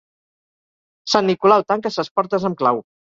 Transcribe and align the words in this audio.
Sant 1.13 1.29
Nicolau 1.31 1.65
tanca 1.73 1.91
ses 1.97 2.09
portes 2.17 2.49
amb 2.51 2.59
clau. 2.63 2.83